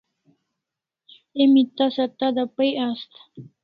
Emi 1.43 1.63
tasa 1.77 2.05
tada 2.17 2.43
pai 2.55 2.71
asta 2.87 3.19